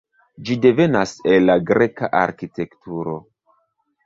Ĝi 0.47 0.55
devenas 0.61 1.13
el 1.33 1.45
la 1.49 1.57
greka 1.67 2.09
arkitekturo. 2.21 3.15